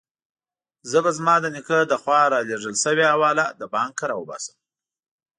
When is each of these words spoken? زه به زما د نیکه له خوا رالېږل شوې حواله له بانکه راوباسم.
زه 0.89 0.97
به 1.03 1.11
زما 1.17 1.35
د 1.41 1.45
نیکه 1.55 1.77
له 1.91 1.97
خوا 2.01 2.19
رالېږل 2.33 2.75
شوې 2.83 3.05
حواله 3.13 3.45
له 3.59 3.65
بانکه 3.73 4.03
راوباسم. 4.11 4.55